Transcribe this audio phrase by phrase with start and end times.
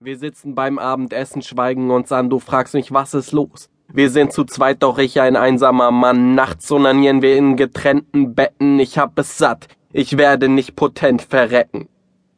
[0.00, 3.70] Wir sitzen beim Abendessen, schweigen uns an, du fragst mich, was ist los?
[3.88, 6.34] Wir sind zu zweit, doch ich ein einsamer Mann.
[6.34, 9.66] Nachts onanieren wir in getrennten Betten, ich hab es satt.
[9.94, 11.88] Ich werde nicht potent verrecken.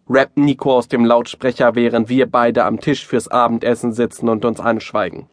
[0.08, 4.60] Rappt Nico aus dem Lautsprecher, während wir beide am Tisch fürs Abendessen sitzen und uns
[4.60, 5.28] anschweigen.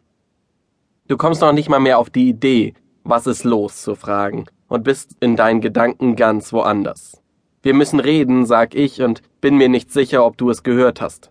[1.06, 4.82] Du kommst noch nicht mal mehr auf die Idee, was ist los, zu fragen, und
[4.82, 7.22] bist in deinen Gedanken ganz woanders.
[7.62, 11.30] Wir müssen reden, sag ich, und bin mir nicht sicher, ob du es gehört hast.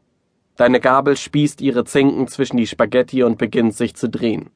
[0.56, 4.52] Deine Gabel spießt ihre Zinken zwischen die Spaghetti und beginnt sich zu drehen.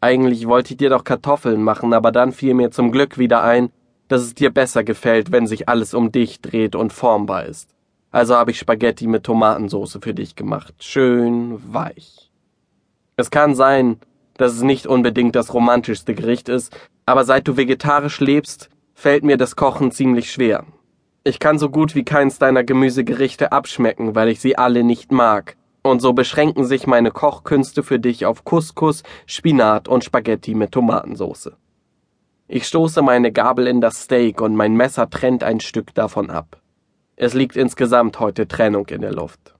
[0.00, 3.70] Eigentlich wollte ich dir doch Kartoffeln machen, aber dann fiel mir zum Glück wieder ein,
[4.08, 7.70] dass es dir besser gefällt, wenn sich alles um dich dreht und formbar ist.
[8.10, 10.74] Also habe ich Spaghetti mit Tomatensauce für dich gemacht.
[10.80, 12.30] Schön weich.
[13.16, 13.98] Es kann sein,
[14.36, 16.74] dass es nicht unbedingt das romantischste Gericht ist,
[17.04, 20.64] aber seit du vegetarisch lebst, fällt mir das Kochen ziemlich schwer.
[21.28, 25.58] Ich kann so gut wie keins deiner Gemüsegerichte abschmecken, weil ich sie alle nicht mag.
[25.82, 31.50] Und so beschränken sich meine Kochkünste für dich auf Couscous, Spinat und Spaghetti mit Tomatensauce.
[32.46, 36.62] Ich stoße meine Gabel in das Steak und mein Messer trennt ein Stück davon ab.
[37.14, 39.54] Es liegt insgesamt heute Trennung in der Luft.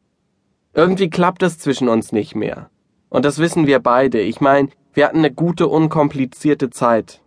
[0.73, 2.71] Irgendwie klappt es zwischen uns nicht mehr.
[3.11, 4.23] Und das wissen wir beide.
[4.23, 7.21] Ich meine, wir hatten eine gute, unkomplizierte Zeit.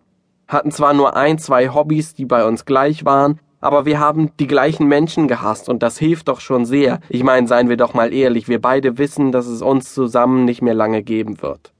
[0.47, 4.47] Hatten zwar nur ein, zwei Hobbys, die bei uns gleich waren, aber wir haben die
[4.47, 6.99] gleichen Menschen gehasst und das hilft doch schon sehr.
[7.09, 10.61] Ich meine, seien wir doch mal ehrlich, wir beide wissen, dass es uns zusammen nicht
[10.61, 11.71] mehr lange geben wird.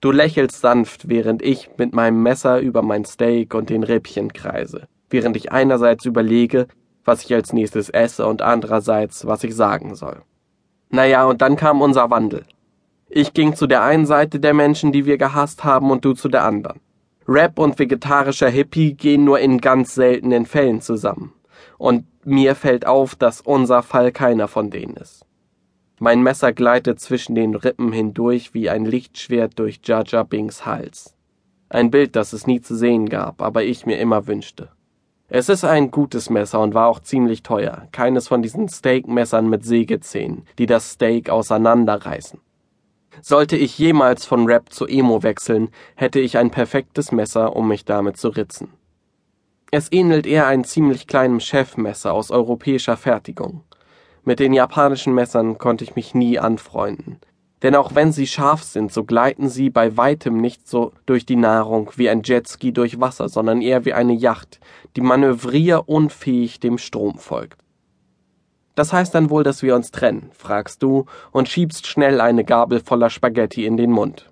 [0.00, 4.88] Du lächelst sanft, während ich mit meinem Messer über mein Steak und den Rippchen kreise,
[5.10, 6.68] während ich einerseits überlege,
[7.04, 10.22] was ich als nächstes esse und andererseits, was ich sagen soll.
[10.90, 12.44] Naja, und dann kam unser Wandel.
[13.08, 16.28] Ich ging zu der einen Seite der Menschen, die wir gehasst haben, und du zu
[16.28, 16.80] der anderen.
[17.28, 21.32] Rap und vegetarischer Hippie gehen nur in ganz seltenen Fällen zusammen.
[21.76, 25.26] Und mir fällt auf, dass unser Fall keiner von denen ist.
[25.98, 31.16] Mein Messer gleitet zwischen den Rippen hindurch wie ein Lichtschwert durch Jar Bings Hals.
[31.68, 34.68] Ein Bild, das es nie zu sehen gab, aber ich mir immer wünschte.
[35.28, 37.88] Es ist ein gutes Messer und war auch ziemlich teuer.
[37.90, 42.40] Keines von diesen Steakmessern mit Sägezähnen, die das Steak auseinanderreißen.
[43.22, 47.84] Sollte ich jemals von Rap zu Emo wechseln, hätte ich ein perfektes Messer, um mich
[47.84, 48.72] damit zu ritzen.
[49.70, 53.62] Es ähnelt eher einem ziemlich kleinen Chefmesser aus europäischer Fertigung.
[54.24, 57.20] Mit den japanischen Messern konnte ich mich nie anfreunden.
[57.62, 61.36] Denn auch wenn sie scharf sind, so gleiten sie bei weitem nicht so durch die
[61.36, 64.60] Nahrung wie ein Jetski durch Wasser, sondern eher wie eine Yacht,
[64.94, 67.58] die manövrierunfähig dem Strom folgt.
[68.76, 72.78] Das heißt dann wohl, dass wir uns trennen, fragst du und schiebst schnell eine Gabel
[72.78, 74.30] voller Spaghetti in den Mund.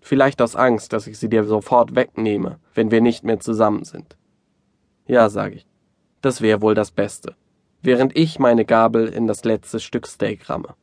[0.00, 4.16] Vielleicht aus Angst, dass ich sie dir sofort wegnehme, wenn wir nicht mehr zusammen sind.
[5.06, 5.66] Ja, sag ich.
[6.20, 7.36] Das wäre wohl das Beste.
[7.80, 10.74] Während ich meine Gabel in das letzte Stück Steak ramme.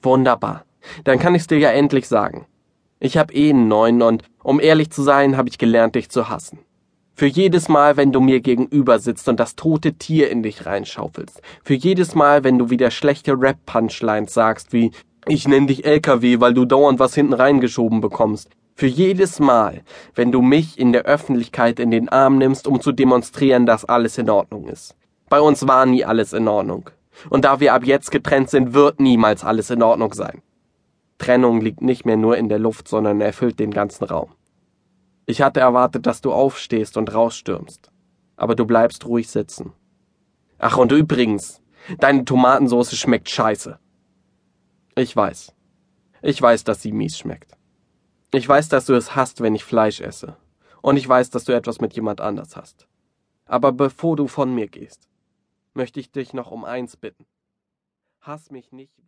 [0.00, 0.64] Wunderbar.
[1.04, 2.46] Dann kann ich's dir ja endlich sagen.
[3.00, 6.30] Ich hab eh einen neuen und, um ehrlich zu sein, habe ich gelernt, dich zu
[6.30, 6.60] hassen.
[7.18, 11.40] Für jedes Mal, wenn du mir gegenüber sitzt und das tote Tier in dich reinschaufelst.
[11.64, 14.90] Für jedes Mal, wenn du wieder schlechte Rap-Punchlines sagst, wie
[15.26, 18.50] ich nenn dich LKW, weil du dauernd was hinten reingeschoben bekommst.
[18.74, 19.80] Für jedes Mal,
[20.14, 24.18] wenn du mich in der Öffentlichkeit in den Arm nimmst, um zu demonstrieren, dass alles
[24.18, 24.94] in Ordnung ist.
[25.30, 26.90] Bei uns war nie alles in Ordnung.
[27.30, 30.42] Und da wir ab jetzt getrennt sind, wird niemals alles in Ordnung sein.
[31.16, 34.28] Trennung liegt nicht mehr nur in der Luft, sondern erfüllt den ganzen Raum.
[35.26, 37.90] Ich hatte erwartet, dass du aufstehst und rausstürmst.
[38.36, 39.72] Aber du bleibst ruhig sitzen.
[40.58, 41.60] Ach, und übrigens,
[41.98, 43.78] deine Tomatensauce schmeckt scheiße.
[44.94, 45.52] Ich weiß.
[46.22, 47.56] Ich weiß, dass sie mies schmeckt.
[48.32, 50.36] Ich weiß, dass du es hasst, wenn ich Fleisch esse.
[50.80, 52.86] Und ich weiß, dass du etwas mit jemand anders hast.
[53.46, 55.08] Aber bevor du von mir gehst,
[55.74, 57.26] möchte ich dich noch um eins bitten.
[58.20, 58.96] Hass mich nicht.